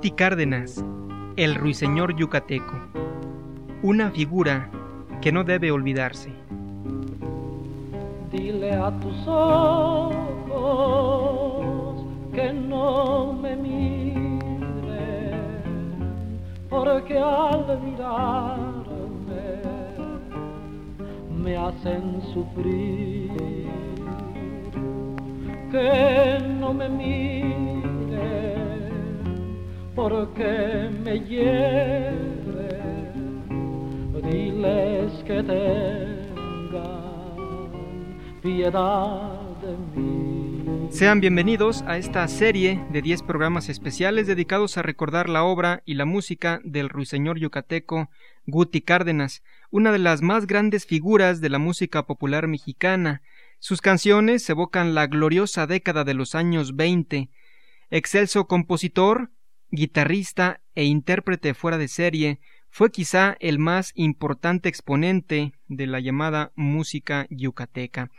[0.00, 0.82] Guti Cárdenas,
[1.36, 2.72] el ruiseñor yucateco,
[3.82, 4.70] una figura
[5.20, 6.32] que no debe olvidarse.
[8.32, 10.16] Dile a tus ojos
[12.32, 14.30] que no me miren,
[16.70, 19.60] porque al mirarme
[21.36, 23.68] me hacen sufrir.
[25.70, 27.69] Que no me miren,
[30.00, 32.40] porque me hieren.
[34.30, 36.70] Diles que tengan
[38.40, 40.88] piedad de mí.
[40.90, 45.94] Sean bienvenidos a esta serie de 10 programas especiales dedicados a recordar la obra y
[45.94, 48.08] la música del ruiseñor yucateco
[48.46, 53.20] Guti Cárdenas, una de las más grandes figuras de la música popular mexicana.
[53.58, 57.28] Sus canciones evocan la gloriosa década de los años 20.
[57.90, 59.30] Excelso compositor,
[59.70, 62.40] guitarrista e intérprete fuera de serie,
[62.70, 68.10] fue quizá el más importante exponente de la llamada música yucateca.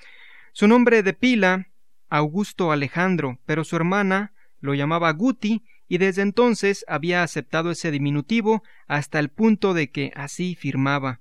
[0.54, 1.68] Su nombre de pila,
[2.10, 8.64] Augusto Alejandro, pero su hermana lo llamaba Guti y desde entonces había aceptado ese diminutivo
[8.88, 11.20] hasta el punto de que así firmaba.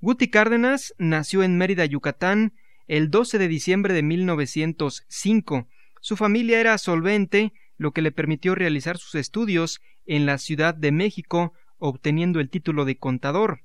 [0.00, 2.52] Guti Cárdenas nació en Mérida, Yucatán,
[2.86, 5.66] el 12 de diciembre de 1905.
[6.00, 10.92] Su familia era solvente, lo que le permitió realizar sus estudios en la Ciudad de
[10.92, 13.60] México, obteniendo el título de contador.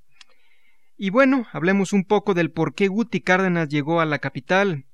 [0.97, 4.85] Y bueno, hablemos un poco del por qué Guti Cárdenas llegó a la capital.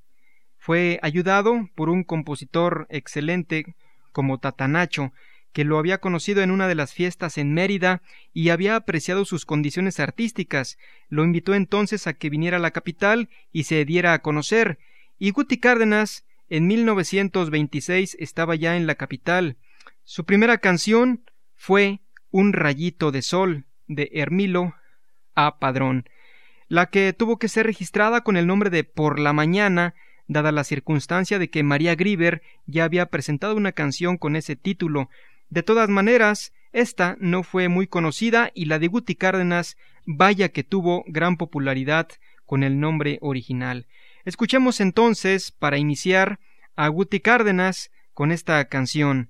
[0.58, 3.76] Fue ayudado por un compositor excelente
[4.12, 5.14] como Tatanacho,
[5.52, 8.02] que lo había conocido en una de las fiestas en Mérida
[8.34, 10.78] y había apreciado sus condiciones artísticas.
[11.08, 14.80] Lo invitó entonces a que viniera a la capital y se diera a conocer.
[15.18, 19.58] Y Guti Cárdenas en 1926 estaba ya en la capital.
[20.04, 21.24] Su primera canción
[21.56, 22.02] fue
[22.32, 24.76] Un rayito de sol de Hermilo
[25.36, 25.60] A.
[25.60, 26.10] Padrón,
[26.68, 29.94] la que tuvo que ser registrada con el nombre de Por la mañana,
[30.28, 35.10] dada la circunstancia de que María Grieber ya había presentado una canción con ese título.
[35.50, 40.64] De todas maneras, esta no fue muy conocida y la de Guti Cárdenas vaya que
[40.64, 42.10] tuvo gran popularidad
[42.46, 43.88] con el nombre original.
[44.26, 46.40] Escuchemos entonces, para iniciar,
[46.76, 49.28] a Guti Cárdenas con esta canción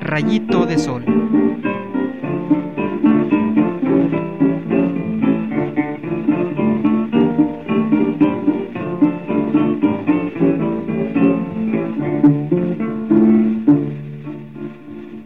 [0.00, 1.04] Rayito de Sol.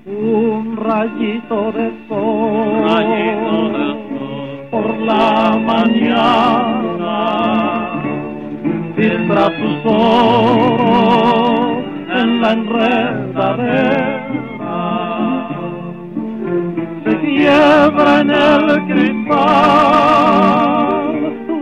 [0.07, 4.71] Un rayito de sol, Rayito de sol.
[4.71, 6.50] por la mañana
[9.11, 11.05] filtra sus ojos
[12.15, 14.21] en la enredadera.
[17.05, 19.41] Se quiebra en el cristal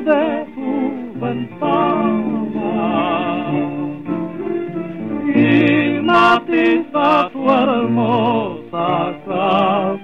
[0.04, 0.70] de tu
[1.20, 2.70] ventana.
[5.34, 8.88] Y matiza tu hermosa
[9.26, 9.97] cabellera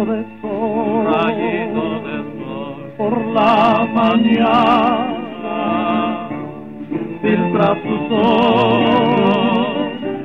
[0.00, 2.92] rayito de sol Rayito de sol.
[2.96, 5.58] por la mañana
[7.22, 9.68] filtra tus ojos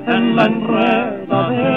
[0.07, 1.74] en la enredadera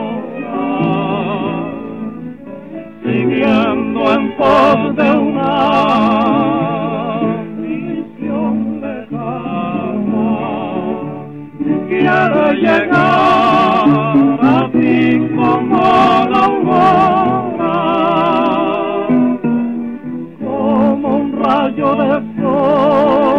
[3.04, 5.54] siguiendo en pos de una
[7.60, 10.30] visión lejana
[11.88, 13.86] quiero llegar
[14.42, 14.98] a ti
[15.36, 15.82] como
[16.30, 17.76] la aurora
[20.40, 22.10] como un rayo de
[22.40, 23.31] sol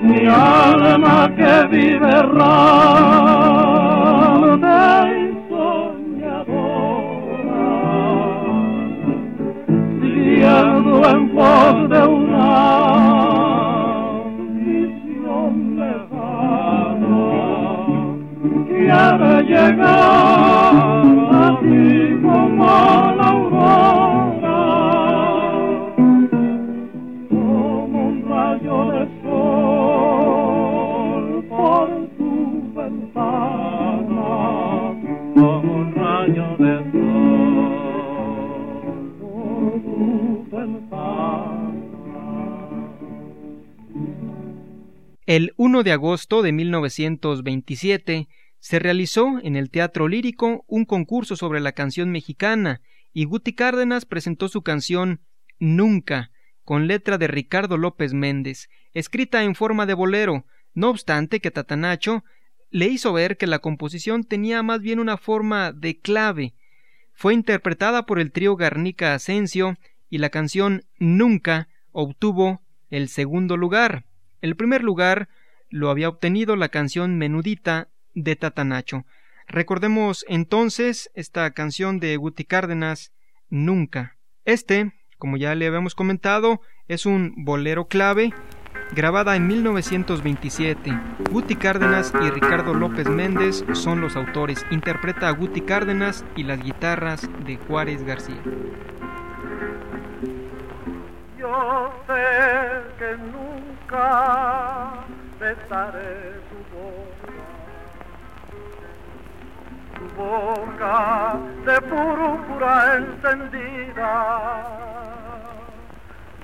[0.00, 2.78] por tu ventana vive errante
[5.18, 6.38] y soñadora,
[11.10, 12.50] en pos de una
[14.54, 17.26] visión lejana,
[18.68, 20.74] quiere llegar
[21.32, 21.88] a ti
[22.22, 23.07] como
[45.28, 48.28] El 1 de agosto de 1927
[48.60, 52.80] se realizó en el Teatro Lírico un concurso sobre la canción mexicana
[53.12, 55.20] y Guti Cárdenas presentó su canción
[55.58, 56.30] Nunca,
[56.64, 62.24] con letra de Ricardo López Méndez, escrita en forma de bolero, no obstante que Tatanacho
[62.70, 66.54] le hizo ver que la composición tenía más bien una forma de clave.
[67.12, 69.76] Fue interpretada por el trío Garnica Asensio
[70.08, 74.07] y la canción Nunca obtuvo el segundo lugar.
[74.40, 75.28] El primer lugar
[75.70, 79.04] lo había obtenido la canción Menudita de Tatanacho.
[79.46, 83.12] Recordemos entonces esta canción de Guti Cárdenas,
[83.50, 84.16] Nunca.
[84.44, 88.32] Este, como ya le habíamos comentado, es un bolero clave
[88.94, 90.98] grabada en 1927.
[91.30, 94.64] Guti Cárdenas y Ricardo López Méndez son los autores.
[94.70, 98.42] Interpreta a Guti Cárdenas y las guitarras de Juárez García.
[101.48, 102.28] Yo sé
[102.98, 104.08] que nunca
[105.40, 106.16] besaré
[106.48, 107.36] tu boca,
[109.96, 110.96] tu boca
[111.64, 114.12] de púrpura encendida.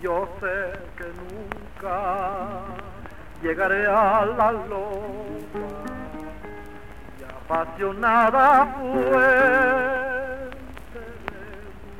[0.00, 0.56] Yo sé
[0.96, 1.98] que nunca
[3.42, 5.68] llegaré a la loca
[7.18, 8.46] y apasionada
[8.78, 9.74] fuente
[11.28, 11.46] de
[11.80, 11.90] tu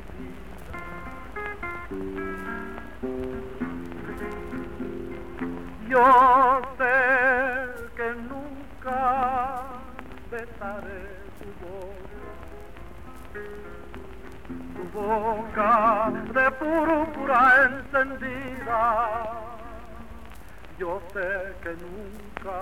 [1.93, 2.44] vida.
[5.95, 6.97] Yo sé
[7.95, 9.61] que nunca
[10.29, 11.05] besaré
[11.39, 12.23] tu boca,
[14.75, 15.71] tu boca
[16.33, 18.81] de púrpura encendida.
[20.77, 21.29] Yo sé
[21.63, 22.59] que nunca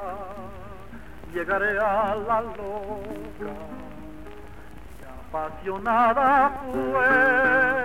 [1.34, 3.54] llegaré a la loca
[5.00, 7.83] y apasionada fuente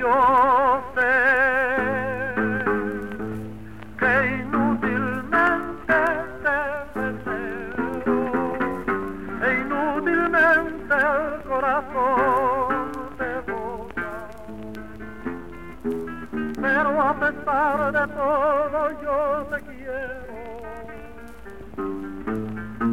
[0.00, 1.14] yo sé
[3.98, 5.98] que inútilmente
[6.44, 6.58] te
[7.00, 8.22] deseo
[9.44, 14.12] e inútilmente el corazón te boca.
[16.62, 19.18] Pero a pesar de todo yo
[19.50, 20.30] te quiero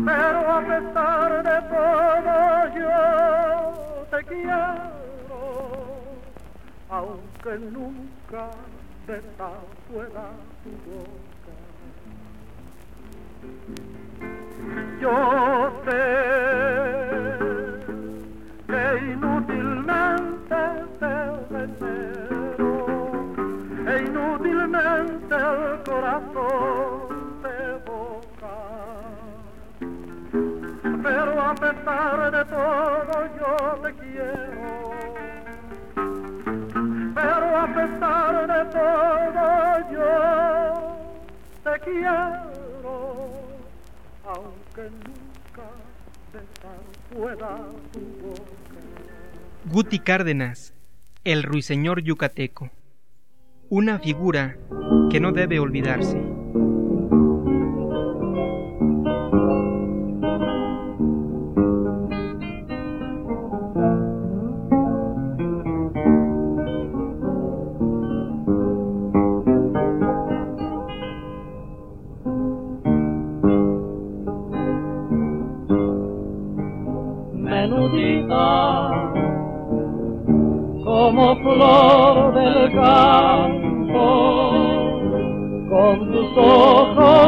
[0.06, 2.36] pero a pesar de todo
[2.80, 3.00] yo
[4.12, 4.97] te quiero
[6.90, 8.50] aunque nunca
[9.06, 9.50] besa
[9.90, 10.32] fuera
[10.64, 11.54] tu boca.
[15.02, 16.04] Yo sé
[18.68, 20.60] que inútilmente
[21.00, 21.16] te
[21.56, 22.74] deseo
[23.88, 28.56] e inútilmente el corazón te boca.
[31.04, 33.07] Pero a pesar de todo
[39.92, 40.98] yo
[41.64, 43.32] te quiero,
[44.26, 45.64] aunque nunca
[47.14, 47.58] pueda
[47.92, 48.42] tu boca.
[49.66, 50.74] Guti Cárdenas,
[51.24, 52.70] el ruiseñor yucateco.
[53.70, 54.58] Una figura
[55.10, 56.27] que no debe olvidarse.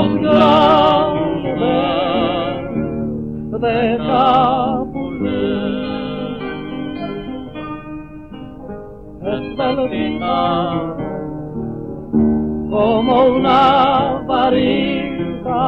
[0.07, 1.59] Grandes
[3.61, 5.49] de capulín
[9.21, 10.41] esbeltita
[12.69, 15.65] como una varita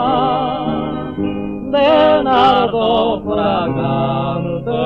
[1.73, 4.81] de nardo fragante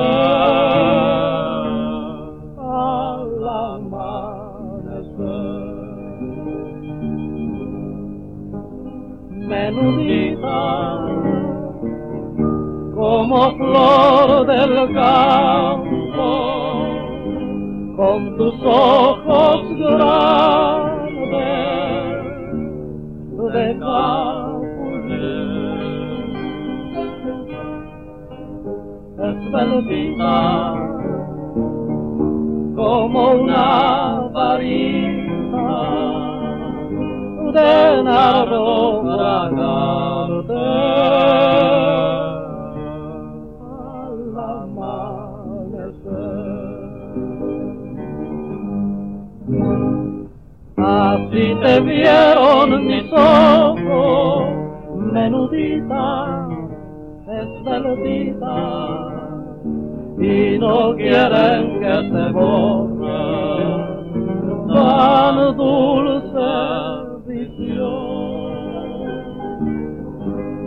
[13.66, 16.30] flor del campo
[17.96, 21.16] con tus ojos grandes
[23.52, 23.66] de
[29.18, 30.74] es verdita
[32.76, 35.66] como una varita
[37.54, 39.02] de nardo
[51.36, 54.42] Así te vieron mis ojos,
[55.12, 56.48] menudita,
[57.28, 58.56] esbeltita,
[60.18, 63.20] y no quieren que se borre
[64.66, 66.66] tan dulce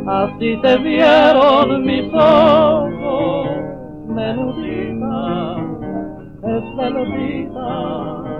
[0.05, 3.49] Así te vieron mis ojos,
[4.07, 5.55] menudita,
[6.43, 8.38] esbeltita,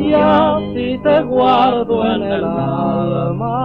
[0.00, 3.60] y así te guardo en el alma.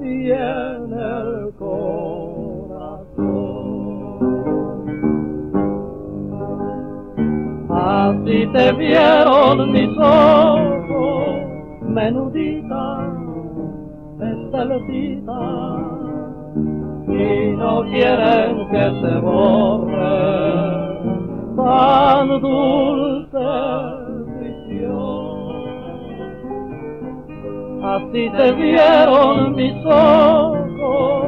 [0.00, 1.92] Y en el corazón.
[7.70, 11.28] Así te vieron mis ojos,
[11.82, 13.06] menudita,
[14.20, 15.40] estelcita,
[17.08, 20.81] y no quieren que se borre
[21.56, 23.48] tan dulce
[24.40, 25.52] visión.
[27.84, 31.26] Así te vieron mis ojos,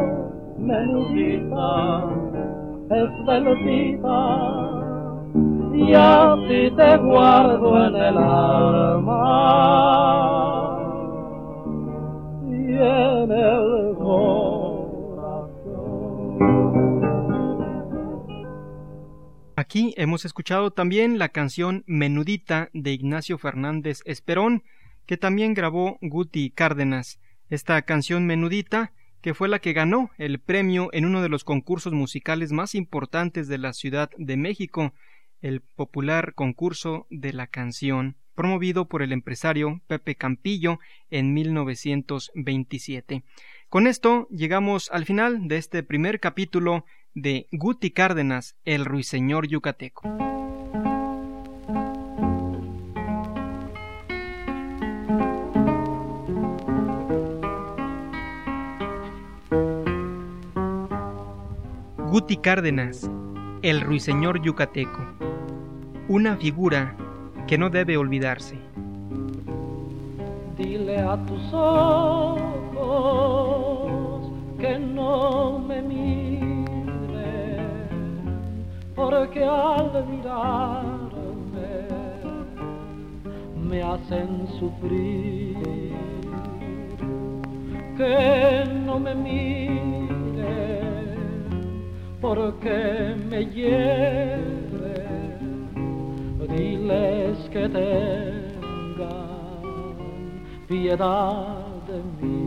[0.58, 2.04] menudita,
[2.90, 4.20] estelcita,
[5.74, 9.24] y así te guardo en el alma
[12.46, 13.94] y en el
[19.74, 24.62] Aquí hemos escuchado también la canción Menudita de Ignacio Fernández Esperón,
[25.04, 27.18] que también grabó Guti Cárdenas.
[27.50, 31.92] Esta canción Menudita, que fue la que ganó el premio en uno de los concursos
[31.92, 34.94] musicales más importantes de la Ciudad de México,
[35.42, 40.78] el popular concurso de la canción, promovido por el empresario Pepe Campillo
[41.10, 43.24] en 1927.
[43.68, 50.02] Con esto llegamos al final de este primer capítulo de Guti Cárdenas, el ruiseñor yucateco.
[62.10, 63.10] Guti Cárdenas,
[63.62, 65.14] el ruiseñor yucateco
[66.08, 66.94] una figura
[67.46, 68.58] que no debe olvidarse.
[70.58, 72.50] Dile a tus ojos
[74.58, 76.13] que no me miren,
[79.10, 81.72] porque al mirarme
[83.68, 85.92] me hacen sufrir.
[87.98, 90.44] Que no me miren,
[92.20, 94.64] porque me hieren
[96.56, 99.04] diles que tengan
[100.66, 101.56] piedad
[101.88, 102.43] de mí.